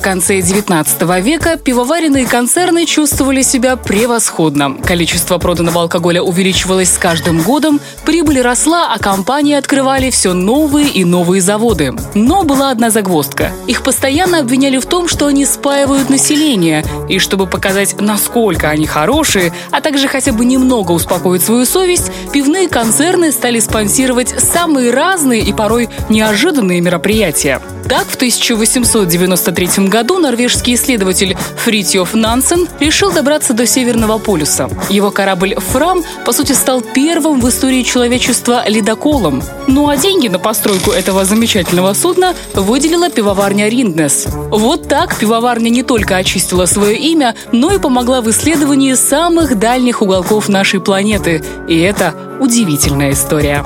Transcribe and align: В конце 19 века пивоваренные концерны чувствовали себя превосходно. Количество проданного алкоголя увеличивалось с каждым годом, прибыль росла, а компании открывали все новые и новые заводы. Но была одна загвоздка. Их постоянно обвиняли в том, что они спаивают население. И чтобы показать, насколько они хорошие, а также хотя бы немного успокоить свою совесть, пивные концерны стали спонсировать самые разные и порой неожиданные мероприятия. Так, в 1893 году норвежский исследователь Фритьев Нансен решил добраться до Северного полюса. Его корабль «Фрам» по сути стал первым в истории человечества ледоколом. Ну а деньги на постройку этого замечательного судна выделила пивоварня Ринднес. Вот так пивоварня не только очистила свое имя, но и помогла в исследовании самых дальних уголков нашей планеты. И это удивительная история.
В 0.00 0.02
конце 0.02 0.40
19 0.40 1.02
века 1.22 1.58
пивоваренные 1.58 2.26
концерны 2.26 2.86
чувствовали 2.86 3.42
себя 3.42 3.76
превосходно. 3.76 4.78
Количество 4.82 5.36
проданного 5.36 5.82
алкоголя 5.82 6.22
увеличивалось 6.22 6.90
с 6.90 6.96
каждым 6.96 7.42
годом, 7.42 7.82
прибыль 8.06 8.40
росла, 8.40 8.94
а 8.94 8.98
компании 8.98 9.54
открывали 9.54 10.08
все 10.08 10.32
новые 10.32 10.88
и 10.88 11.04
новые 11.04 11.42
заводы. 11.42 11.92
Но 12.14 12.44
была 12.44 12.70
одна 12.70 12.88
загвоздка. 12.88 13.52
Их 13.66 13.82
постоянно 13.82 14.38
обвиняли 14.38 14.78
в 14.78 14.86
том, 14.86 15.06
что 15.06 15.26
они 15.26 15.44
спаивают 15.44 16.08
население. 16.08 16.82
И 17.10 17.18
чтобы 17.18 17.46
показать, 17.46 18.00
насколько 18.00 18.70
они 18.70 18.86
хорошие, 18.86 19.52
а 19.70 19.82
также 19.82 20.08
хотя 20.08 20.32
бы 20.32 20.46
немного 20.46 20.92
успокоить 20.92 21.42
свою 21.42 21.66
совесть, 21.66 22.10
пивные 22.32 22.68
концерны 22.68 23.32
стали 23.32 23.60
спонсировать 23.60 24.34
самые 24.40 24.92
разные 24.92 25.42
и 25.42 25.52
порой 25.52 25.90
неожиданные 26.08 26.80
мероприятия. 26.80 27.60
Так, 27.90 28.06
в 28.06 28.14
1893 28.14 29.88
году 29.88 30.20
норвежский 30.20 30.76
исследователь 30.76 31.36
Фритьев 31.56 32.14
Нансен 32.14 32.68
решил 32.78 33.10
добраться 33.10 33.52
до 33.52 33.66
Северного 33.66 34.18
полюса. 34.18 34.70
Его 34.88 35.10
корабль 35.10 35.56
«Фрам» 35.56 36.04
по 36.24 36.30
сути 36.30 36.52
стал 36.52 36.82
первым 36.82 37.40
в 37.40 37.48
истории 37.48 37.82
человечества 37.82 38.62
ледоколом. 38.68 39.42
Ну 39.66 39.88
а 39.88 39.96
деньги 39.96 40.28
на 40.28 40.38
постройку 40.38 40.92
этого 40.92 41.24
замечательного 41.24 41.92
судна 41.94 42.36
выделила 42.54 43.10
пивоварня 43.10 43.68
Ринднес. 43.68 44.28
Вот 44.28 44.86
так 44.86 45.16
пивоварня 45.16 45.68
не 45.68 45.82
только 45.82 46.14
очистила 46.14 46.66
свое 46.66 46.96
имя, 46.96 47.34
но 47.50 47.74
и 47.74 47.80
помогла 47.80 48.20
в 48.20 48.30
исследовании 48.30 48.94
самых 48.94 49.58
дальних 49.58 50.00
уголков 50.00 50.48
нашей 50.48 50.78
планеты. 50.78 51.42
И 51.66 51.76
это 51.80 52.14
удивительная 52.38 53.10
история. 53.10 53.64